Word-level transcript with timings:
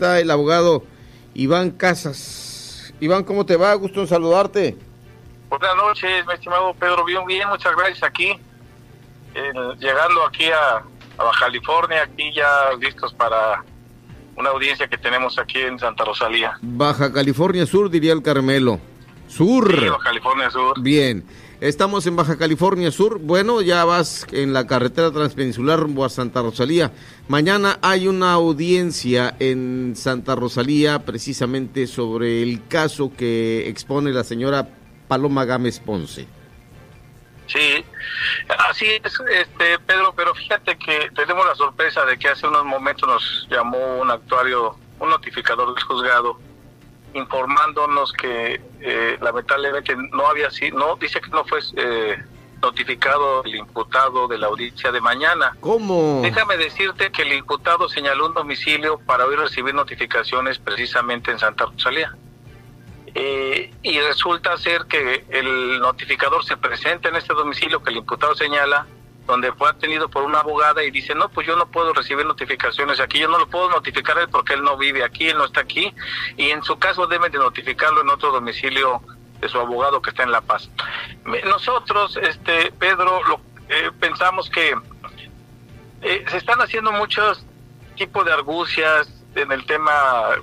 está 0.00 0.18
el 0.18 0.30
abogado 0.30 0.82
Iván 1.34 1.72
Casas. 1.72 2.94
Iván, 3.00 3.22
¿cómo 3.22 3.44
te 3.44 3.56
va? 3.56 3.74
Gusto 3.74 4.00
en 4.00 4.06
saludarte. 4.06 4.78
Buenas 5.50 5.76
noches, 5.76 6.26
mi 6.26 6.32
estimado 6.32 6.72
Pedro. 6.72 7.04
Bien, 7.04 7.22
bien, 7.26 7.46
muchas 7.50 7.76
gracias 7.76 8.02
aquí. 8.02 8.30
Eh, 9.34 9.52
llegando 9.78 10.24
aquí 10.26 10.46
a, 10.46 10.82
Baja 11.18 11.40
California, 11.40 12.02
aquí 12.02 12.32
ya 12.32 12.70
listos 12.80 13.12
para 13.12 13.62
una 14.36 14.48
audiencia 14.48 14.88
que 14.88 14.96
tenemos 14.96 15.38
aquí 15.38 15.58
en 15.58 15.78
Santa 15.78 16.02
Rosalía. 16.06 16.56
Baja 16.62 17.12
California 17.12 17.66
Sur, 17.66 17.90
diría 17.90 18.14
el 18.14 18.22
Carmelo. 18.22 18.80
Sur. 19.30 19.70
Sí, 19.78 19.88
Baja 19.88 20.04
California 20.04 20.50
Sur. 20.50 20.80
Bien. 20.80 21.24
Estamos 21.60 22.06
en 22.06 22.16
Baja 22.16 22.36
California 22.36 22.90
Sur. 22.90 23.18
Bueno, 23.20 23.60
ya 23.60 23.84
vas 23.84 24.26
en 24.32 24.52
la 24.52 24.66
carretera 24.66 25.12
transpeninsular 25.12 25.78
rumbo 25.78 26.04
a 26.04 26.08
Santa 26.08 26.42
Rosalía. 26.42 26.90
Mañana 27.28 27.78
hay 27.80 28.08
una 28.08 28.32
audiencia 28.32 29.36
en 29.38 29.94
Santa 29.94 30.34
Rosalía 30.34 31.04
precisamente 31.04 31.86
sobre 31.86 32.42
el 32.42 32.66
caso 32.66 33.12
que 33.16 33.68
expone 33.68 34.10
la 34.10 34.24
señora 34.24 34.68
Paloma 35.06 35.44
Gámez 35.44 35.78
Ponce. 35.78 36.26
Sí, 37.46 37.84
así 38.68 38.86
es, 38.86 39.12
este 39.30 39.78
Pedro, 39.86 40.12
pero 40.16 40.34
fíjate 40.34 40.76
que 40.78 41.10
tenemos 41.14 41.44
la 41.46 41.54
sorpresa 41.54 42.04
de 42.04 42.18
que 42.18 42.28
hace 42.28 42.46
unos 42.46 42.64
momentos 42.64 43.08
nos 43.08 43.48
llamó 43.50 43.98
un 44.00 44.10
actuario, 44.10 44.76
un 44.98 45.10
notificador 45.10 45.74
del 45.74 45.84
juzgado 45.84 46.49
informándonos 47.14 48.12
que 48.12 48.60
eh, 48.80 49.18
lamentablemente 49.20 49.96
no 49.96 50.26
había 50.26 50.50
sido, 50.50 50.78
no 50.78 50.96
dice 50.96 51.20
que 51.20 51.30
no 51.30 51.44
fue 51.44 51.60
eh, 51.76 52.22
notificado 52.62 53.42
el 53.44 53.54
imputado 53.56 54.28
de 54.28 54.38
la 54.38 54.48
audiencia 54.48 54.92
de 54.92 55.00
mañana. 55.00 55.56
¿Cómo? 55.60 56.20
Déjame 56.22 56.56
decirte 56.56 57.10
que 57.10 57.22
el 57.22 57.32
imputado 57.32 57.88
señaló 57.88 58.26
un 58.26 58.34
domicilio 58.34 58.98
para 58.98 59.24
hoy 59.26 59.36
recibir 59.36 59.74
notificaciones 59.74 60.58
precisamente 60.58 61.30
en 61.30 61.38
Santa 61.38 61.66
Rosalía. 61.66 62.14
Eh, 63.12 63.72
y 63.82 63.98
resulta 64.00 64.56
ser 64.56 64.84
que 64.84 65.24
el 65.30 65.80
notificador 65.80 66.44
se 66.44 66.56
presenta 66.56 67.08
en 67.08 67.16
este 67.16 67.34
domicilio 67.34 67.82
que 67.82 67.90
el 67.90 67.96
imputado 67.96 68.36
señala 68.36 68.86
donde 69.26 69.52
fue 69.52 69.68
atendido 69.68 70.08
por 70.08 70.24
una 70.24 70.40
abogada 70.40 70.82
y 70.82 70.90
dice, 70.90 71.14
no, 71.14 71.28
pues 71.28 71.46
yo 71.46 71.56
no 71.56 71.66
puedo 71.66 71.92
recibir 71.92 72.26
notificaciones 72.26 73.00
aquí, 73.00 73.18
yo 73.18 73.28
no 73.28 73.38
lo 73.38 73.48
puedo 73.48 73.70
notificar 73.70 74.18
él 74.18 74.28
porque 74.28 74.54
él 74.54 74.62
no 74.62 74.76
vive 74.76 75.04
aquí, 75.04 75.28
él 75.28 75.38
no 75.38 75.44
está 75.44 75.60
aquí, 75.60 75.94
y 76.36 76.50
en 76.50 76.62
su 76.62 76.78
caso 76.78 77.06
deben 77.06 77.30
de 77.30 77.38
notificarlo 77.38 78.00
en 78.00 78.10
otro 78.10 78.32
domicilio 78.32 79.00
de 79.40 79.48
su 79.48 79.58
abogado 79.58 80.02
que 80.02 80.10
está 80.10 80.22
en 80.22 80.32
La 80.32 80.40
Paz. 80.40 80.68
Nosotros, 81.44 82.16
este 82.16 82.72
Pedro, 82.72 83.22
lo, 83.24 83.40
eh, 83.68 83.90
pensamos 83.98 84.50
que 84.50 84.74
eh, 86.02 86.24
se 86.28 86.36
están 86.36 86.60
haciendo 86.60 86.92
muchos 86.92 87.44
tipos 87.96 88.24
de 88.24 88.32
argucias, 88.32 89.08
en 89.34 89.52
el 89.52 89.64
tema 89.64 89.92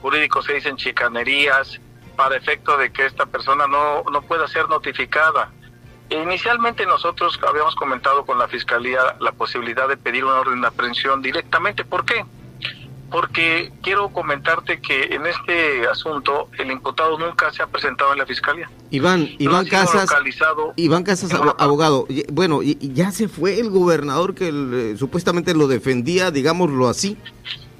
jurídico 0.02 0.41
se 0.41 0.53
dicen 0.53 0.78
chicanerías, 0.78 1.80
para 2.16 2.36
efecto 2.36 2.78
de 2.78 2.91
que 2.91 3.06
esta 3.06 3.25
persona 3.25 3.67
no, 3.67 4.03
no 4.12 4.22
pueda 4.23 4.47
ser 4.47 4.67
notificada. 4.67 5.52
Inicialmente 6.09 6.86
nosotros 6.86 7.38
habíamos 7.47 7.75
comentado 7.75 8.25
con 8.25 8.39
la 8.39 8.47
Fiscalía 8.47 9.00
la 9.19 9.33
posibilidad 9.33 9.89
de 9.89 9.97
pedir 9.97 10.23
una 10.23 10.39
orden 10.39 10.61
de 10.61 10.67
aprehensión 10.67 11.22
directamente. 11.22 11.83
¿Por 11.83 12.05
qué? 12.05 12.25
Porque 13.11 13.72
quiero 13.83 14.09
comentarte 14.09 14.80
que 14.80 15.03
en 15.03 15.25
este 15.25 15.88
asunto 15.88 16.50
el 16.58 16.72
imputado 16.72 17.17
nunca 17.17 17.52
se 17.52 17.61
ha 17.61 17.67
presentado 17.67 18.13
en 18.13 18.19
la 18.19 18.25
Fiscalía. 18.25 18.69
Iván, 18.89 19.30
Iván 19.38 19.66
Casas, 19.66 20.09
Iván 20.78 21.03
Casas, 21.03 21.31
abogado, 21.58 22.08
bueno, 22.31 22.61
ya 22.63 23.11
se 23.11 23.28
fue 23.28 23.59
el 23.59 23.69
gobernador 23.69 24.33
que 24.33 24.50
eh, 24.50 24.95
supuestamente 24.97 25.53
lo 25.53 25.67
defendía, 25.67 26.31
digámoslo 26.31 26.88
así. 26.88 27.17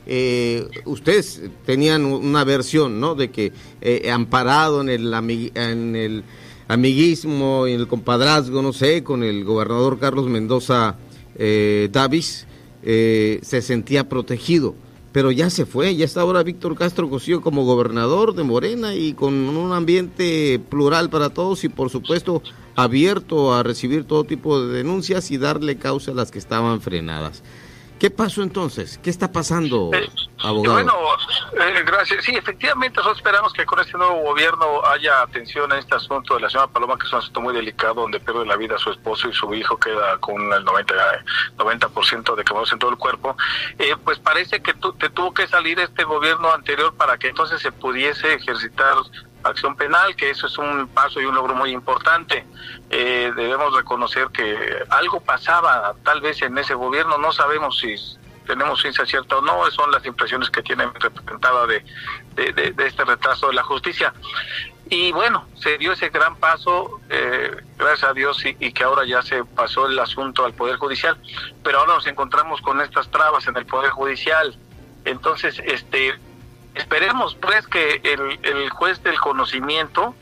Eh, 0.06 0.66
ustedes 0.86 1.42
tenían 1.66 2.06
una 2.06 2.46
versión, 2.46 3.00
¿no? 3.00 3.16
De 3.16 3.30
que 3.30 3.52
eh, 3.82 4.10
amparado 4.12 4.80
en 4.80 4.90
el, 4.90 5.14
en 5.14 5.96
el 5.98 6.24
amiguismo 6.68 7.68
y 7.68 7.74
el 7.74 7.88
compadrazgo, 7.88 8.62
no 8.62 8.74
sé, 8.74 9.04
con 9.04 9.24
el 9.24 9.44
gobernador 9.44 10.00
Carlos 10.00 10.28
Mendoza 10.28 10.96
eh, 11.36 11.90
Davis, 11.92 12.46
eh, 12.84 13.40
se 13.42 13.62
sentía 13.62 14.10
protegido. 14.10 14.76
Pero 15.12 15.32
ya 15.32 15.50
se 15.50 15.66
fue, 15.66 15.96
ya 15.96 16.06
está 16.06 16.22
ahora 16.22 16.44
Víctor 16.44 16.76
Castro 16.76 17.10
Cosío 17.10 17.42
como 17.42 17.66
gobernador 17.66 18.36
de 18.36 18.44
Morena 18.44 18.94
y 18.94 19.14
con 19.14 19.34
un 19.34 19.72
ambiente 19.72 20.60
plural 20.70 21.10
para 21.10 21.30
todos 21.30 21.64
y 21.64 21.70
por 21.70 21.90
supuesto 21.90 22.44
abierto 22.76 23.54
a 23.54 23.64
recibir 23.64 24.04
todo 24.04 24.26
tipo 24.26 24.62
de 24.62 24.78
denuncias 24.78 25.32
y 25.32 25.38
darle 25.38 25.78
causa 25.78 26.12
a 26.12 26.14
las 26.14 26.30
que 26.30 26.38
estaban 26.38 26.82
frenadas. 26.82 27.42
¿Qué 28.00 28.12
pasó 28.12 28.44
entonces? 28.44 29.00
¿Qué 29.02 29.10
está 29.10 29.32
pasando, 29.32 29.92
eh, 29.94 30.08
abogado? 30.40 30.74
Bueno, 30.74 30.94
eh, 31.54 31.84
gracias. 31.84 32.24
Sí, 32.24 32.36
efectivamente, 32.36 32.98
nosotros 32.98 33.18
esperamos 33.18 33.54
que 33.54 33.66
con 33.66 33.80
este 33.80 33.98
nuevo 33.98 34.22
gobierno 34.22 34.86
haya 34.86 35.22
atención 35.22 35.72
a 35.72 35.80
este 35.80 35.96
asunto 35.96 36.36
de 36.36 36.42
la 36.42 36.50
señora 36.50 36.68
Paloma, 36.68 36.98
que 36.98 37.08
es 37.08 37.14
un 37.14 37.20
asunto 37.20 37.42
muy 37.42 37.56
delicado, 37.56 38.02
donde 38.02 38.20
pierde 38.20 38.46
la 38.46 38.56
vida 38.56 38.78
su 38.78 38.92
esposo 38.92 39.28
y 39.30 39.34
su 39.34 39.52
hijo 39.54 39.78
queda 39.78 40.18
con 40.20 40.36
el 40.54 40.64
90%, 40.64 41.24
90 41.58 42.36
de 42.36 42.44
quemados 42.44 42.72
en 42.72 42.80
todo 42.80 42.92
el 42.92 42.98
cuerpo. 42.98 43.36
Eh, 43.80 43.96
pues 44.04 44.20
parece 44.20 44.62
que 44.62 44.74
te 44.74 45.10
tuvo 45.10 45.34
que 45.34 45.48
salir 45.48 45.80
este 45.80 46.04
gobierno 46.04 46.52
anterior 46.54 46.94
para 46.96 47.18
que 47.18 47.30
entonces 47.30 47.62
se 47.62 47.72
pudiese 47.72 48.34
ejercitar 48.34 48.96
acción 49.48 49.76
penal, 49.76 50.16
que 50.16 50.30
eso 50.30 50.48
es 50.48 50.58
un 50.58 50.88
paso 50.88 51.22
y 51.22 51.26
un 51.26 51.36
logro 51.36 51.56
muy 51.56 51.72
importante. 51.72 52.46
Eh, 52.90 53.32
debemos 53.36 53.76
reconocer 53.76 54.28
que 54.30 54.84
algo 54.90 55.20
pasaba 55.22 55.96
tal 56.04 56.22
vez 56.22 56.42
en 56.42 56.58
ese 56.58 56.74
gobierno, 56.74 57.18
no 57.18 57.32
sabemos 57.32 57.80
si 57.80 57.96
tenemos 58.46 58.82
ciencia 58.82 59.06
cierta 59.06 59.38
o 59.38 59.42
no, 59.42 59.70
son 59.72 59.92
las 59.92 60.06
impresiones 60.06 60.50
que 60.50 60.64
tiene 60.64 60.88
representada 61.00 61.68
de, 61.68 61.84
de, 62.36 62.74
este 62.86 63.04
retraso 63.04 63.50
de 63.50 63.54
la 63.54 63.64
justicia. 63.64 64.14
Y 64.90 65.12
bueno, 65.12 65.46
se 65.56 65.78
dio 65.78 65.92
ese 65.92 66.10
gran 66.10 66.38
paso, 66.38 67.02
eh, 67.10 67.52
gracias 67.78 68.10
a 68.10 68.14
Dios, 68.14 68.44
y, 68.46 68.56
y, 68.60 68.72
que 68.72 68.86
ahora 68.86 69.06
ya 69.06 69.22
se 69.22 69.44
pasó 69.44 69.86
el 69.86 70.00
asunto 70.00 70.46
al 70.46 70.54
Poder 70.54 70.78
Judicial, 70.78 71.18
pero 71.62 71.80
ahora 71.80 71.96
nos 71.96 72.08
encontramos 72.08 72.62
con 72.62 72.80
estas 72.80 73.12
trabas 73.12 73.46
en 73.48 73.58
el 73.58 73.66
Poder 73.66 73.92
Judicial. 73.92 74.58
Entonces, 75.04 75.62
este, 75.66 76.18
Esperemos 76.78 77.36
pues 77.42 77.68
que 77.68 78.02
el, 78.04 78.40
el 78.44 78.70
juez 78.70 79.02
del 79.02 79.20
conocimiento 79.20 80.16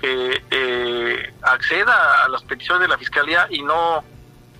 que 0.00 0.42
eh, 0.50 1.32
acceda 1.42 2.24
a 2.24 2.28
las 2.28 2.42
peticiones 2.42 2.82
de 2.82 2.88
la 2.88 2.98
fiscalía 2.98 3.46
y 3.48 3.62
no 3.62 4.04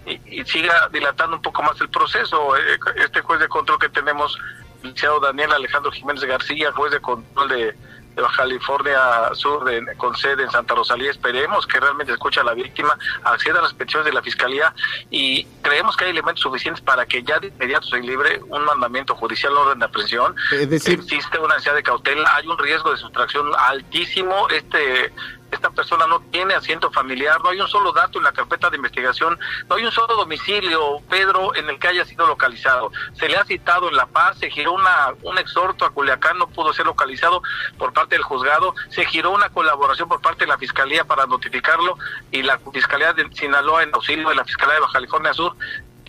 y, 0.06 0.42
siga 0.44 0.88
dilatando 0.90 1.36
un 1.36 1.42
poco 1.42 1.62
más 1.62 1.78
el 1.82 1.90
proceso. 1.90 2.56
Eh, 2.56 2.78
este 2.96 3.20
juez 3.20 3.40
de 3.40 3.48
control 3.48 3.78
que 3.78 3.90
tenemos, 3.90 4.38
el 4.82 4.88
licenciado 4.88 5.20
Daniel 5.20 5.52
Alejandro 5.52 5.92
Jiménez 5.92 6.24
García, 6.24 6.72
juez 6.72 6.92
de 6.92 7.00
control 7.00 7.48
de 7.48 7.76
de 8.14 8.22
Baja 8.22 8.42
California 8.42 9.30
Sur 9.34 9.64
con 9.96 10.16
sede 10.16 10.44
en 10.44 10.50
Santa 10.50 10.74
Rosalía. 10.74 11.10
Esperemos 11.10 11.66
que 11.66 11.80
realmente 11.80 12.12
escuche 12.12 12.40
a 12.40 12.44
la 12.44 12.54
víctima, 12.54 12.96
acceda 13.22 13.58
a 13.58 13.62
las 13.62 13.74
peticiones 13.74 14.06
de 14.06 14.12
la 14.12 14.22
Fiscalía 14.22 14.74
y 15.10 15.44
creemos 15.62 15.96
que 15.96 16.04
hay 16.04 16.10
elementos 16.10 16.42
suficientes 16.42 16.82
para 16.82 17.06
que 17.06 17.22
ya 17.22 17.38
de 17.40 17.48
inmediato 17.48 17.86
se 17.88 17.98
libre 18.00 18.40
un 18.48 18.64
mandamiento 18.64 19.14
judicial 19.14 19.56
orden 19.56 19.78
de 19.78 19.84
aprehensión. 19.86 20.34
Es 20.52 20.68
decir, 20.68 21.00
existe 21.00 21.38
una 21.38 21.54
ansiedad 21.54 21.76
de 21.76 21.82
cautela, 21.82 22.30
hay 22.34 22.46
un 22.46 22.58
riesgo 22.58 22.90
de 22.90 22.98
sustracción 22.98 23.50
altísimo. 23.56 24.48
Este 24.50 25.12
esta 25.54 25.70
persona 25.70 26.06
no 26.06 26.20
tiene 26.30 26.54
asiento 26.54 26.90
familiar, 26.90 27.40
no 27.42 27.50
hay 27.50 27.60
un 27.60 27.68
solo 27.68 27.92
dato 27.92 28.18
en 28.18 28.24
la 28.24 28.32
carpeta 28.32 28.70
de 28.70 28.76
investigación, 28.76 29.38
no 29.68 29.76
hay 29.76 29.84
un 29.84 29.92
solo 29.92 30.16
domicilio, 30.16 31.00
Pedro, 31.08 31.54
en 31.54 31.68
el 31.68 31.78
que 31.78 31.88
haya 31.88 32.04
sido 32.04 32.26
localizado. 32.26 32.90
Se 33.14 33.28
le 33.28 33.36
ha 33.36 33.44
citado 33.44 33.88
en 33.88 33.96
La 33.96 34.06
Paz, 34.06 34.38
se 34.38 34.50
giró 34.50 34.72
una, 34.72 35.14
un 35.22 35.38
exhorto 35.38 35.84
a 35.84 35.90
Culiacán, 35.90 36.38
no 36.38 36.48
pudo 36.48 36.72
ser 36.72 36.86
localizado 36.86 37.42
por 37.78 37.92
parte 37.92 38.14
del 38.16 38.24
juzgado, 38.24 38.74
se 38.90 39.04
giró 39.04 39.30
una 39.30 39.48
colaboración 39.50 40.08
por 40.08 40.20
parte 40.20 40.44
de 40.44 40.48
la 40.48 40.58
Fiscalía 40.58 41.04
para 41.04 41.26
notificarlo 41.26 41.96
y 42.30 42.42
la 42.42 42.58
Fiscalía 42.72 43.12
de 43.12 43.28
Sinaloa 43.32 43.82
en 43.82 43.94
auxilio 43.94 44.28
de 44.28 44.34
la 44.34 44.44
Fiscalía 44.44 44.74
de 44.74 44.80
Baja 44.80 44.94
California 44.94 45.32
Sur 45.32 45.56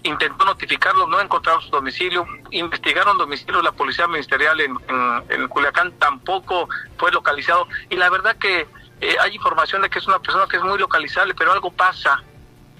intentó 0.06 0.46
notificarlo, 0.46 1.08
no 1.08 1.20
encontraron 1.20 1.62
su 1.64 1.70
domicilio, 1.70 2.28
investigaron 2.52 3.18
domicilio 3.18 3.62
la 3.62 3.72
Policía 3.72 4.08
Ministerial 4.08 4.62
en, 4.62 4.78
en 5.30 5.48
Culiacán, 5.48 5.92
tampoco 5.94 6.70
fue 6.98 7.12
localizado 7.12 7.68
y 7.90 7.96
la 7.96 8.10
verdad 8.10 8.36
que 8.38 8.68
eh, 9.02 9.16
hay 9.20 9.36
información 9.36 9.82
de 9.82 9.90
que 9.90 10.00
es 10.00 10.08
una 10.08 10.20
persona 10.20 10.46
que 10.50 10.58
es 10.58 10.64
muy 10.64 10.80
localizable, 10.80 11.34
pero 11.36 11.52
algo 11.52 11.72
pasa 11.72 12.24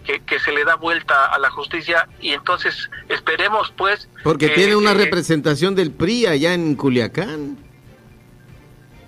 que, 0.06 0.40
se 0.40 0.52
le 0.52 0.64
da 0.64 0.76
vuelta 0.76 1.26
a 1.26 1.40
la 1.40 1.50
justicia 1.50 2.08
y 2.22 2.32
entonces 2.32 2.90
esperemos 3.10 3.74
pues... 3.76 4.08
Porque 4.24 4.50
tiene 4.50 4.76
una 4.76 4.94
representación 4.94 5.74
del 5.76 5.92
PRI 5.92 6.28
allá 6.28 6.54
en 6.54 6.76
Culiacán. 6.76 7.58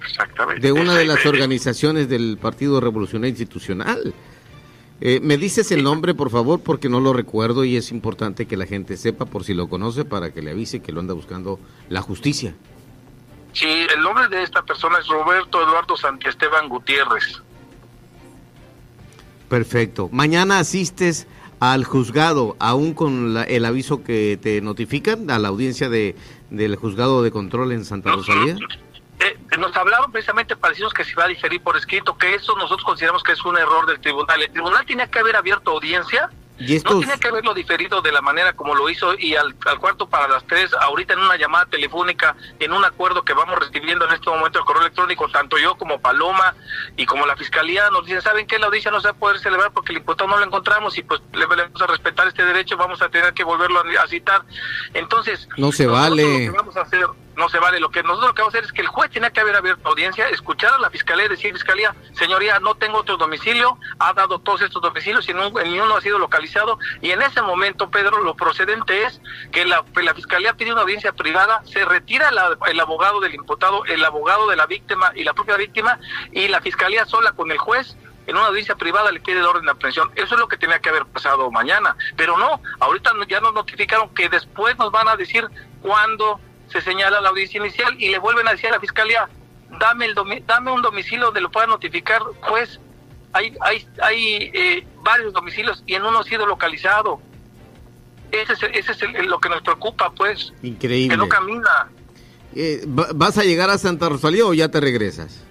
Exactamente. 0.03 0.61
De 0.65 0.71
una 0.71 0.95
de 0.95 1.05
las 1.05 1.25
organizaciones 1.25 2.09
del 2.09 2.37
Partido 2.41 2.79
Revolucionario 2.79 3.29
Institucional. 3.29 4.13
Eh, 4.99 5.19
¿Me 5.21 5.37
dices 5.37 5.71
el 5.71 5.83
nombre, 5.83 6.15
por 6.15 6.31
favor? 6.31 6.61
Porque 6.61 6.89
no 6.89 6.99
lo 6.99 7.13
recuerdo 7.13 7.63
y 7.63 7.77
es 7.77 7.91
importante 7.91 8.47
que 8.47 8.57
la 8.57 8.65
gente 8.65 8.97
sepa, 8.97 9.25
por 9.25 9.43
si 9.43 9.53
lo 9.53 9.69
conoce, 9.69 10.05
para 10.05 10.31
que 10.31 10.41
le 10.41 10.51
avise 10.51 10.79
que 10.79 10.91
lo 10.91 11.01
anda 11.01 11.13
buscando 11.13 11.59
la 11.89 12.01
justicia. 12.01 12.55
Sí, 13.57 13.87
el 13.91 14.03
nombre 14.03 14.27
de 14.27 14.43
esta 14.43 14.61
persona 14.61 14.99
es 14.99 15.07
Roberto 15.07 15.59
Eduardo 15.59 15.97
Santiesteban 15.97 16.69
Gutiérrez. 16.69 17.41
Perfecto. 19.49 20.09
Mañana 20.11 20.59
asistes 20.59 21.25
al 21.59 21.83
juzgado, 21.83 22.55
aún 22.59 22.93
con 22.93 23.35
el 23.47 23.65
aviso 23.65 24.03
que 24.03 24.37
te 24.39 24.61
notifican 24.61 25.31
a 25.31 25.39
la 25.39 25.47
audiencia 25.47 25.89
de, 25.89 26.15
del 26.51 26.75
juzgado 26.75 27.23
de 27.23 27.31
control 27.31 27.71
en 27.71 27.83
Santa 27.83 28.11
Rosalía? 28.11 28.57
Eh, 29.19 29.35
nos 29.57 29.75
hablaron 29.75 30.11
precisamente 30.11 30.55
para 30.55 30.73
decirnos 30.73 30.93
que 30.93 31.03
se 31.03 31.15
va 31.15 31.23
a 31.23 31.27
diferir 31.27 31.59
por 31.63 31.75
escrito, 31.77 32.15
que 32.15 32.35
eso 32.35 32.55
nosotros 32.57 32.83
consideramos 32.83 33.23
que 33.23 33.31
es 33.31 33.43
un 33.43 33.57
error 33.57 33.87
del 33.87 33.99
tribunal. 33.99 34.39
El 34.39 34.51
tribunal 34.51 34.85
tenía 34.85 35.07
que 35.07 35.17
haber 35.17 35.35
abierto 35.35 35.71
audiencia 35.71 36.29
no 36.59 36.99
tiene 36.99 37.19
que 37.19 37.27
haberlo 37.27 37.53
diferido 37.53 38.01
de 38.01 38.11
la 38.11 38.21
manera 38.21 38.53
como 38.53 38.73
lo 38.73 38.89
hizo 38.89 39.13
y 39.17 39.35
al, 39.35 39.55
cuarto 39.79 40.07
para 40.07 40.27
las 40.27 40.45
tres, 40.47 40.73
ahorita 40.73 41.13
en 41.13 41.19
una 41.19 41.37
llamada 41.37 41.65
telefónica, 41.65 42.35
en 42.59 42.73
un 42.73 42.83
acuerdo 42.83 43.23
que 43.23 43.33
vamos 43.33 43.59
recibiendo 43.59 44.05
en 44.05 44.13
este 44.13 44.29
momento 44.29 44.59
el 44.59 44.65
correo 44.65 44.81
electrónico, 44.81 45.29
tanto 45.29 45.57
yo 45.57 45.75
como 45.75 45.99
Paloma 45.99 46.55
y 46.95 47.05
como 47.05 47.25
la 47.25 47.35
Fiscalía 47.35 47.89
nos 47.91 48.05
dicen, 48.05 48.21
¿saben 48.21 48.47
qué? 48.47 48.57
La 48.57 48.67
audiencia 48.67 48.91
no 48.91 48.99
se 48.99 49.07
va 49.07 49.11
a 49.11 49.17
poder 49.17 49.39
celebrar 49.39 49.71
porque 49.71 49.91
el 49.91 49.99
imputado 49.99 50.29
no 50.29 50.37
lo 50.37 50.45
encontramos 50.45 50.97
y 50.97 51.03
pues 51.03 51.21
le 51.33 51.45
vamos 51.45 51.81
a 51.81 51.87
respetar 51.87 52.27
este 52.27 52.43
derecho, 52.43 52.75
vamos 52.77 53.01
a 53.01 53.09
tener 53.09 53.33
que 53.33 53.43
volverlo 53.43 53.79
a, 53.79 54.07
citar. 54.07 54.43
Entonces, 54.93 55.47
no 55.57 55.71
se 55.71 55.85
vale. 55.85 56.49
vamos 56.49 56.75
a 56.77 56.81
hacer 56.81 57.05
no 57.37 57.47
se 57.49 57.59
vale. 57.59 57.79
Lo 57.79 57.89
que 57.89 58.03
nosotros 58.03 58.29
lo 58.29 58.33
que 58.33 58.41
vamos 58.41 58.55
a 58.55 58.57
hacer 58.57 58.65
es 58.65 58.73
que 58.73 58.81
el 58.81 58.87
juez 58.87 59.09
tiene 59.11 59.31
que 59.31 59.39
haber 59.39 59.55
abierto 59.55 59.87
audiencia, 59.87 60.27
escuchar 60.29 60.73
a 60.73 60.79
la 60.79 60.89
fiscalía 60.89 61.25
y 61.25 61.29
decir, 61.29 61.53
fiscalía, 61.53 61.95
señoría, 62.13 62.59
no 62.59 62.75
tengo 62.75 62.97
otro 62.97 63.15
domicilio, 63.15 63.77
ha 63.99 64.11
dado 64.13 64.39
todos 64.39 64.61
estos 64.61 64.81
domicilios 64.81 65.27
y 65.29 65.33
ni 65.33 65.79
uno 65.79 65.95
ha 65.95 66.01
sido 66.01 66.19
localizado. 66.19 66.79
Y 67.01 67.11
en 67.11 67.21
ese 67.21 67.41
momento, 67.41 67.89
Pedro, 67.89 68.23
lo 68.23 68.35
procedente 68.35 69.03
es 69.03 69.21
que 69.51 69.65
la, 69.65 69.85
la 69.95 70.13
fiscalía 70.13 70.53
pide 70.53 70.73
una 70.73 70.81
audiencia 70.81 71.13
privada, 71.13 71.61
se 71.65 71.85
retira 71.85 72.29
el 72.67 72.79
abogado 72.79 73.19
del 73.19 73.35
imputado, 73.35 73.85
el 73.85 74.03
abogado 74.03 74.49
de 74.49 74.55
la 74.55 74.65
víctima 74.65 75.11
y 75.15 75.23
la 75.23 75.33
propia 75.33 75.57
víctima, 75.57 75.99
y 76.31 76.47
la 76.47 76.59
fiscalía 76.59 77.05
sola 77.05 77.33
con 77.33 77.51
el 77.51 77.59
juez 77.59 77.95
en 78.25 78.35
una 78.35 78.47
audiencia 78.47 78.75
privada 78.75 79.11
le 79.11 79.21
pide 79.21 79.39
el 79.39 79.45
orden 79.45 79.63
de 79.63 79.71
aprehensión. 79.71 80.11
Eso 80.15 80.35
es 80.35 80.39
lo 80.39 80.49
que 80.49 80.57
tenía 80.57 80.79
que 80.79 80.89
haber 80.89 81.05
pasado 81.05 81.49
mañana. 81.49 81.95
Pero 82.17 82.37
no, 82.37 82.61
ahorita 82.79 83.13
ya 83.27 83.39
nos 83.39 83.53
notificaron 83.53 84.13
que 84.13 84.27
después 84.27 84.77
nos 84.77 84.91
van 84.91 85.07
a 85.07 85.15
decir 85.15 85.47
cuándo 85.81 86.39
se 86.71 86.81
señala 86.81 87.21
la 87.21 87.29
audiencia 87.29 87.59
inicial 87.59 87.95
y 87.99 88.09
le 88.09 88.19
vuelven 88.19 88.47
a 88.47 88.51
decir 88.51 88.67
a 88.69 88.73
la 88.73 88.79
fiscalía, 88.79 89.27
dame, 89.79 90.05
el 90.05 90.15
dame 90.45 90.71
un 90.71 90.81
domicilio 90.81 91.25
donde 91.25 91.41
lo 91.41 91.51
pueda 91.51 91.67
notificar, 91.67 92.21
pues 92.47 92.79
hay, 93.33 93.53
hay, 93.61 93.87
hay 94.01 94.51
eh, 94.53 94.87
varios 95.03 95.33
domicilios 95.33 95.83
y 95.85 95.95
en 95.95 96.03
uno 96.03 96.19
ha 96.19 96.23
sido 96.23 96.45
localizado. 96.45 97.19
Ese 98.31 98.53
es, 98.53 98.89
ese 98.89 99.05
es 99.05 99.25
lo 99.25 99.39
que 99.39 99.49
nos 99.49 99.61
preocupa, 99.61 100.11
pues. 100.11 100.53
Increíble. 100.61 101.15
Que 101.15 101.17
no 101.17 101.29
camina. 101.29 101.89
Eh, 102.55 102.83
¿Vas 102.85 103.37
a 103.37 103.43
llegar 103.43 103.69
a 103.69 103.77
Santa 103.77 104.09
Rosalía 104.09 104.45
o 104.45 104.53
ya 104.53 104.69
te 104.69 104.79
regresas? 104.81 105.43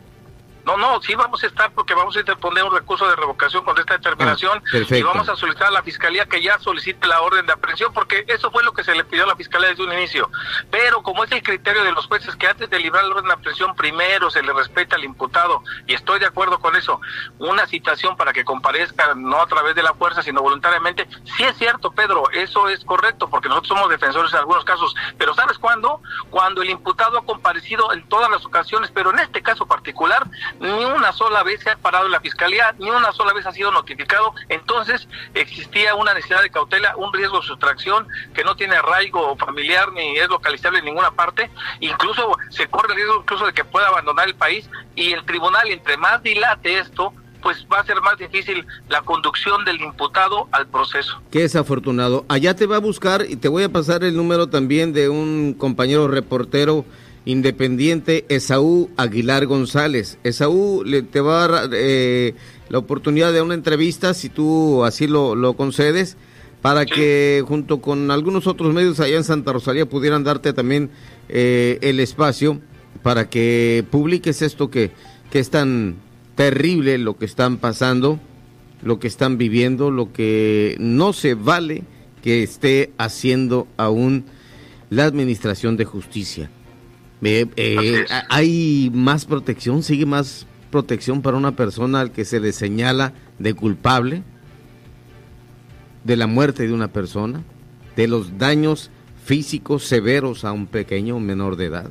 No, 0.66 0.76
no, 0.76 1.00
sí 1.00 1.14
vamos 1.14 1.44
a 1.44 1.46
estar 1.46 1.70
porque 1.72 1.94
vamos 1.94 2.16
a 2.16 2.18
interponer 2.18 2.64
un 2.64 2.74
recurso 2.74 3.08
de 3.08 3.14
revocación 3.14 3.62
con 3.64 3.78
esta 3.78 3.94
determinación 3.94 4.60
ah, 4.74 4.96
y 4.96 5.02
vamos 5.02 5.28
a 5.28 5.36
solicitar 5.36 5.68
a 5.68 5.70
la 5.70 5.82
Fiscalía 5.84 6.26
que 6.26 6.42
ya 6.42 6.58
solicite 6.58 7.06
la 7.06 7.20
orden 7.20 7.46
de 7.46 7.52
aprehensión 7.52 7.92
porque 7.92 8.24
eso 8.26 8.50
fue 8.50 8.64
lo 8.64 8.72
que 8.72 8.82
se 8.82 8.92
le 8.92 9.04
pidió 9.04 9.22
a 9.22 9.28
la 9.28 9.36
Fiscalía 9.36 9.68
desde 9.68 9.84
un 9.84 9.92
inicio. 9.92 10.28
Pero 10.72 11.04
como 11.04 11.22
es 11.22 11.30
el 11.30 11.44
criterio 11.44 11.84
de 11.84 11.92
los 11.92 12.06
jueces 12.06 12.34
que 12.34 12.48
antes 12.48 12.68
de 12.68 12.80
librar 12.80 13.04
la 13.04 13.10
orden 13.10 13.26
de 13.26 13.34
aprehensión 13.34 13.76
primero 13.76 14.28
se 14.28 14.42
le 14.42 14.52
respeta 14.52 14.96
al 14.96 15.04
imputado 15.04 15.62
y 15.86 15.94
estoy 15.94 16.18
de 16.18 16.26
acuerdo 16.26 16.58
con 16.58 16.74
eso, 16.74 17.00
una 17.38 17.69
citación 17.69 18.16
para 18.16 18.32
que 18.32 18.44
comparezca 18.44 19.14
no 19.14 19.40
a 19.40 19.46
través 19.46 19.76
de 19.76 19.84
la 19.84 19.94
fuerza 19.94 20.20
sino 20.24 20.42
voluntariamente, 20.42 21.06
sí 21.36 21.44
es 21.44 21.56
cierto 21.58 21.92
Pedro, 21.92 22.28
eso 22.32 22.69
es 22.69 22.84
correcto 22.84 23.30
porque 23.30 23.48
nosotros 23.48 23.69
somos 23.69 23.88
defensores 23.88 24.32
en 24.32 24.40
algunos 24.40 24.64
casos, 24.64 24.96
pero 25.16 25.32
¿sabes 25.32 25.58
cuándo? 25.58 26.02
Cuando 26.28 26.62
el 26.62 26.70
imputado 26.70 27.19
ha 27.19 27.24
comparecido 27.24 27.92
en 27.92 28.08
todas 28.08 28.28
las 28.32 28.44
ocasiones, 28.44 28.90
pero 28.92 29.10
en 29.10 29.20
este 29.20 29.42
caso 29.42 29.64
particular 29.64 30.26
ni 30.61 30.85
una 30.85 31.12
sola 31.12 31.43
vez 31.43 31.61
se 31.62 31.70
ha 31.70 31.76
parado 31.76 32.08
la 32.08 32.20
fiscalía, 32.20 32.75
ni 32.79 32.91
una 32.91 33.12
sola 33.12 33.32
vez 33.32 33.47
ha 33.47 33.53
sido 33.53 33.70
notificado. 33.70 34.35
Entonces 34.49 35.08
existía 35.35 35.94
una 35.94 36.14
necesidad 36.14 36.43
de 36.43 36.50
cautela, 36.50 36.97
un 36.97 37.12
riesgo 37.12 37.41
de 37.41 37.47
sustracción 37.47 38.06
que 38.35 38.44
no 38.44 38.56
tiene 38.56 38.76
arraigo 38.76 39.37
familiar 39.37 39.93
ni 39.93 40.19
es 40.19 40.29
localizable 40.29 40.79
en 40.79 40.87
ninguna 40.87 41.11
parte. 41.11 41.50
Incluso 41.81 42.37
se 42.50 42.69
corre 42.69 42.93
el 42.93 42.97
riesgo 42.97 43.20
incluso 43.20 43.47
de 43.47 43.53
que 43.53 43.64
pueda 43.64 43.88
abandonar 43.88 44.29
el 44.29 44.35
país 44.35 44.69
y 44.94 45.12
el 45.12 45.25
tribunal, 45.25 45.69
entre 45.69 45.97
más 45.97 46.23
dilate 46.23 46.79
esto, 46.79 47.12
pues 47.43 47.67
va 47.73 47.81
a 47.81 47.85
ser 47.85 48.00
más 48.00 48.19
difícil 48.19 48.67
la 48.88 49.03
conducción 49.03 49.64
del 49.64 49.81
imputado 49.81 50.49
al 50.50 50.67
proceso. 50.67 51.20
Qué 51.31 51.41
desafortunado. 51.43 52.25
Allá 52.29 52.56
te 52.56 52.67
va 52.67 52.76
a 52.76 52.81
buscar 52.81 53.25
y 53.29 53.37
te 53.37 53.49
voy 53.49 53.62
a 53.62 53.69
pasar 53.69 54.03
el 54.03 54.17
número 54.17 54.49
también 54.49 54.93
de 54.93 55.08
un 55.08 55.55
compañero 55.55 56.08
reportero 56.08 56.85
Independiente 57.26 58.25
Esaú 58.28 58.88
Aguilar 58.96 59.46
González. 59.46 60.19
Esaú 60.23 60.82
le, 60.84 61.02
te 61.02 61.20
va 61.20 61.44
a 61.44 61.49
dar 61.49 61.70
eh, 61.75 62.34
la 62.69 62.78
oportunidad 62.78 63.32
de 63.32 63.43
una 63.43 63.55
entrevista, 63.55 64.14
si 64.14 64.28
tú 64.28 64.84
así 64.84 65.08
lo, 65.08 65.34
lo 65.34 65.55
concedes, 65.55 66.17
para 66.62 66.87
que 66.87 67.44
junto 67.46 67.81
con 67.81 68.11
algunos 68.11 68.46
otros 68.46 68.73
medios 68.73 69.00
allá 69.00 69.17
en 69.17 69.25
Santa 69.25 69.52
Rosalía 69.52 69.87
pudieran 69.87 70.25
darte 70.25 70.52
también 70.52 70.90
eh, 71.28 71.78
el 71.82 72.00
espacio 72.00 72.61
para 73.02 73.29
que 73.29 73.84
publiques 73.90 74.40
esto 74.40 74.70
que, 74.70 74.93
que 75.31 75.40
es 75.40 75.50
tan 75.50 75.96
terrible 76.37 76.96
lo 76.99 77.17
que 77.19 77.25
están 77.25 77.56
pasando, 77.56 78.20
lo 78.82 79.00
que 79.00 79.08
están 79.08 79.37
viviendo, 79.37 79.90
lo 79.90 80.12
que 80.12 80.76
no 80.79 81.12
se 81.12 81.34
vale 81.34 81.82
que 82.22 82.43
esté 82.43 82.93
haciendo 82.99 83.67
aún 83.76 84.25
la 84.90 85.05
Administración 85.05 85.76
de 85.76 85.84
Justicia. 85.84 86.50
Eh, 87.22 88.06
¿Hay 88.28 88.90
más 88.92 89.24
protección? 89.24 89.82
¿Sigue 89.82 90.06
más 90.06 90.46
protección 90.70 91.22
para 91.22 91.36
una 91.36 91.52
persona 91.52 92.00
al 92.00 92.12
que 92.12 92.24
se 92.24 92.40
le 92.40 92.52
señala 92.52 93.12
de 93.38 93.54
culpable 93.54 94.22
de 96.04 96.16
la 96.16 96.26
muerte 96.26 96.66
de 96.66 96.72
una 96.72 96.88
persona, 96.88 97.42
de 97.96 98.06
los 98.06 98.38
daños 98.38 98.90
físicos 99.24 99.84
severos 99.84 100.44
a 100.44 100.52
un 100.52 100.66
pequeño 100.66 101.18
menor 101.18 101.56
de 101.56 101.66
edad? 101.66 101.90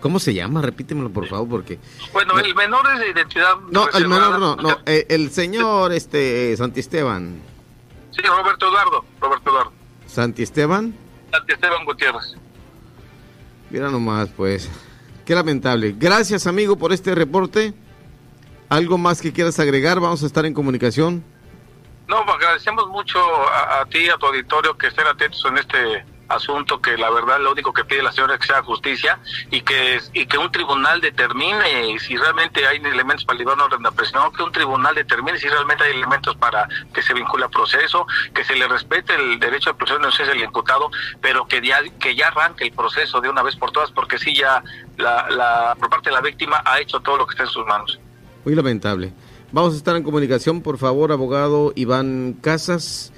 ¿Cómo 0.00 0.20
se 0.20 0.32
llama? 0.32 0.62
Repítemelo, 0.62 1.10
por 1.10 1.26
favor, 1.26 1.48
porque... 1.48 1.78
Bueno, 2.12 2.38
el 2.38 2.54
menor 2.54 2.86
es 2.94 3.00
de 3.00 3.10
identidad... 3.10 3.56
No, 3.70 3.88
el 3.90 4.06
menor 4.06 4.38
no, 4.38 4.56
no, 4.56 4.78
eh, 4.86 5.06
el, 5.08 5.30
señor 5.30 5.92
este 5.92 6.56
Santiesteban. 6.56 7.40
Sí, 8.12 8.22
Roberto 8.22 8.68
Eduardo, 8.68 9.04
Roberto 9.20 9.50
Eduardo. 9.50 9.72
¿Santiesteban? 10.06 10.94
Santiesteban 11.32 11.84
Gutiérrez. 11.84 12.36
Mira 13.70 13.90
nomás, 13.90 14.28
pues. 14.30 14.70
Qué 15.24 15.34
lamentable. 15.34 15.94
Gracias, 15.98 16.46
amigo, 16.46 16.76
por 16.76 16.92
este 16.92 17.14
reporte. 17.14 17.74
¿Algo 18.68 18.98
más 18.98 19.20
que 19.20 19.32
quieras 19.32 19.58
agregar? 19.58 20.00
Vamos 20.00 20.22
a 20.22 20.26
estar 20.26 20.44
en 20.46 20.54
comunicación. 20.54 21.22
No, 22.06 22.24
pues, 22.24 22.36
agradecemos 22.36 22.88
mucho 22.88 23.18
a, 23.18 23.80
a 23.80 23.86
ti 23.86 24.08
a 24.08 24.16
tu 24.16 24.26
auditorio 24.26 24.76
que 24.76 24.86
estén 24.86 25.06
atentos 25.06 25.44
en 25.46 25.58
este 25.58 26.04
asunto 26.28 26.80
que 26.80 26.96
la 26.96 27.10
verdad 27.10 27.40
lo 27.40 27.52
único 27.52 27.72
que 27.72 27.84
pide 27.84 28.02
la 28.02 28.12
señora 28.12 28.34
es 28.34 28.40
que 28.40 28.46
sea 28.46 28.62
justicia 28.62 29.18
y 29.50 29.62
que 29.62 30.00
y 30.12 30.26
que 30.26 30.38
un 30.38 30.52
tribunal 30.52 31.00
determine 31.00 31.98
si 31.98 32.16
realmente 32.16 32.66
hay 32.66 32.78
elementos 32.78 33.24
para 33.24 33.38
librar 33.38 33.56
una 33.56 33.64
orden 33.64 33.82
de 33.82 33.92
presión, 33.92 34.32
que 34.32 34.42
un 34.42 34.52
tribunal 34.52 34.94
determine 34.94 35.38
si 35.38 35.48
realmente 35.48 35.84
hay 35.84 35.92
elementos 35.92 36.36
para 36.36 36.68
que 36.92 37.02
se 37.02 37.14
vincule 37.14 37.44
a 37.44 37.48
proceso, 37.48 38.06
que 38.34 38.44
se 38.44 38.54
le 38.54 38.68
respete 38.68 39.14
el 39.14 39.40
derecho 39.40 39.70
al 39.70 39.76
proceso 39.76 39.98
no 39.98 40.10
sé 40.12 40.24
el 40.24 40.42
imputado, 40.42 40.90
pero 41.20 41.46
que 41.46 41.60
ya 41.66 41.82
que 41.98 42.14
ya 42.14 42.28
arranque 42.28 42.64
el 42.64 42.72
proceso 42.72 43.20
de 43.20 43.28
una 43.28 43.42
vez 43.42 43.56
por 43.56 43.72
todas 43.72 43.90
porque 43.90 44.18
sí 44.18 44.34
ya 44.34 44.62
la, 44.96 45.28
la 45.30 45.76
por 45.78 45.88
parte 45.88 46.10
de 46.10 46.14
la 46.14 46.20
víctima 46.20 46.62
ha 46.64 46.80
hecho 46.80 47.00
todo 47.00 47.16
lo 47.16 47.26
que 47.26 47.32
está 47.32 47.44
en 47.44 47.50
sus 47.50 47.66
manos. 47.66 47.98
Muy 48.44 48.54
lamentable. 48.54 49.12
Vamos 49.50 49.72
a 49.72 49.76
estar 49.78 49.96
en 49.96 50.02
comunicación, 50.02 50.60
por 50.60 50.76
favor, 50.76 51.10
abogado 51.10 51.72
Iván 51.74 52.36
Casas 52.42 53.12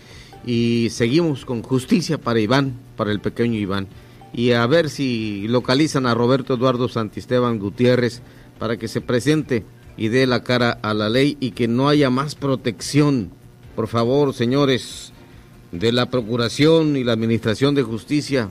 y 0.47 0.89
seguimos 0.91 1.45
con 1.45 1.63
justicia 1.63 2.19
para 2.19 2.41
Iván, 2.41 2.75
para 2.97 3.13
el 3.13 3.21
pequeño 3.21 3.59
Iván. 3.59 3.89
Y 4.33 4.53
a 4.53 4.67
ver 4.67 4.91
si 4.91 5.47
localizan 5.49 6.07
a 6.07 6.15
Roberto 6.15 6.55
Eduardo 6.55 6.89
Santisteban 6.89 7.59
Gutiérrez 7.59 8.23
para 8.59 8.77
que 8.77 8.89
se 8.89 9.01
presente 9.01 9.65
y 9.97 10.09
dé 10.09 10.27
la 10.27 10.43
cara 10.43 10.71
a 10.83 10.95
la 10.95 11.09
ley 11.09 11.37
y 11.41 11.51
que 11.51 11.69
no 11.69 11.89
haya 11.89 12.11
más 12.11 12.35
protección. 12.35 13.31
Por 13.75 13.89
favor, 13.89 14.35
señores 14.35 15.13
de 15.73 15.93
la 15.93 16.11
Procuración 16.11 16.97
y 16.97 17.05
la 17.05 17.13
Administración 17.13 17.75
de 17.75 17.83
Justicia, 17.83 18.51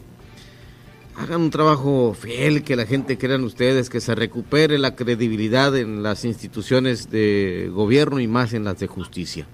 hagan 1.16 1.42
un 1.42 1.50
trabajo 1.50 2.16
fiel, 2.18 2.64
que 2.64 2.76
la 2.76 2.86
gente 2.86 3.18
crean 3.18 3.44
ustedes, 3.44 3.90
que 3.90 4.00
se 4.00 4.16
recupere 4.16 4.78
la 4.78 4.96
credibilidad 4.96 5.76
en 5.76 6.02
las 6.02 6.24
instituciones 6.24 7.10
de 7.12 7.70
gobierno 7.74 8.20
y 8.20 8.28
más 8.28 8.54
en 8.54 8.64
las 8.64 8.80
de 8.80 8.88
justicia. 8.88 9.46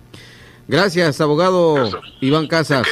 Gracias, 0.68 1.22
abogado 1.22 1.90
Iván 2.22 2.48
Casas. 2.48 2.88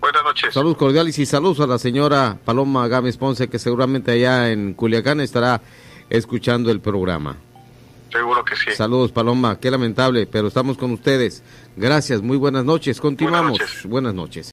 Buenas 0.00 0.24
noches. 0.24 0.52
Saludos 0.52 0.76
cordiales 0.76 1.16
y 1.20 1.26
saludos 1.26 1.60
a 1.60 1.66
la 1.68 1.78
señora 1.78 2.38
Paloma 2.44 2.88
Gámez 2.88 3.16
Ponce, 3.16 3.48
que 3.48 3.60
seguramente 3.60 4.10
allá 4.10 4.50
en 4.50 4.74
Culiacán 4.74 5.20
estará 5.20 5.60
escuchando 6.10 6.72
el 6.72 6.80
programa. 6.80 7.36
Seguro 8.10 8.44
que 8.44 8.56
sí. 8.56 8.72
Saludos, 8.72 9.12
Paloma. 9.12 9.58
Qué 9.60 9.70
lamentable, 9.70 10.26
pero 10.26 10.48
estamos 10.48 10.76
con 10.76 10.90
ustedes. 10.92 11.42
Gracias, 11.76 12.20
muy 12.20 12.36
buenas 12.36 12.64
noches. 12.64 13.00
Continuamos. 13.00 13.60
Buenas 13.84 14.12
noches. 14.12 14.50